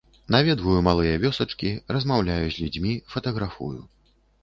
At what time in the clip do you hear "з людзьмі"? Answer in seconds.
2.49-2.99